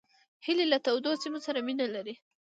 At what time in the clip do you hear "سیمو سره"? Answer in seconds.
1.21-1.59